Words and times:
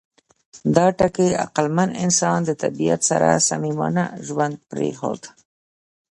دا 0.75 0.85
ټکي 0.97 1.29
عقلمن 1.43 1.89
انسان 2.05 2.37
د 2.45 2.49
طبیعت 2.63 3.01
سره 3.09 3.27
صمیمانه 3.49 4.03
ژوند 4.25 4.55
پرېښود. 4.69 5.21